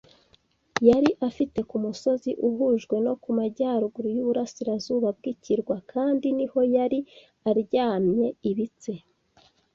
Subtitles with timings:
[0.89, 6.99] yari afite ku musozi uhujwe no mu majyaruguru y'uburasirazuba bw'ikirwa, kandi niho yari
[7.49, 8.91] aryamye ibitse